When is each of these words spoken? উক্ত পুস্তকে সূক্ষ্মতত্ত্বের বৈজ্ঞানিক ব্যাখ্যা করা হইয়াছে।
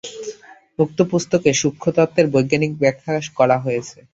উক্ত 0.79 0.99
পুস্তকে 1.11 1.49
সূক্ষ্মতত্ত্বের 1.61 2.25
বৈজ্ঞানিক 2.33 2.71
ব্যাখ্যা 2.81 3.09
করা 3.37 3.57
হইয়াছে। 3.63 3.99